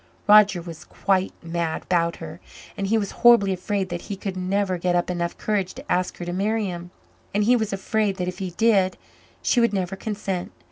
Roger 0.27 0.63
was 0.63 0.83
quite 0.83 1.31
mad 1.43 1.83
about 1.83 2.15
her, 2.15 2.39
and 2.75 2.87
he 2.87 2.97
was 2.97 3.11
horribly 3.21 3.53
afraid 3.53 3.89
that 3.89 4.01
he 4.09 4.15
could 4.15 4.35
never 4.35 4.79
get 4.79 4.95
up 4.95 5.11
enough 5.11 5.37
courage 5.37 5.75
to 5.75 5.91
ask 5.91 6.17
her 6.17 6.25
to 6.25 6.33
marry 6.33 6.65
him. 6.65 6.89
And 7.35 7.43
he 7.43 7.55
was 7.55 7.71
afraid 7.71 8.15
that 8.17 8.27
if 8.27 8.39
he 8.39 8.49
did, 8.49 8.97
she 9.43 9.59
would 9.59 9.73
never 9.73 9.95
consent. 9.95 10.53